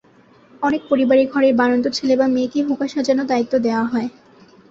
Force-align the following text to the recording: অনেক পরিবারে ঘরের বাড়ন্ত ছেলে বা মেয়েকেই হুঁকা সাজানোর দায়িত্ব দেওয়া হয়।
অনেক 0.61 0.81
পরিবারে 0.89 1.23
ঘরের 1.25 1.53
বাড়ন্ত 1.55 1.85
ছেলে 1.97 2.13
বা 2.17 2.27
মেয়েকেই 2.27 2.65
হুঁকা 2.67 2.87
সাজানোর 2.87 3.29
দায়িত্ব 3.31 3.53
দেওয়া 3.65 3.85
হয়। 3.85 4.09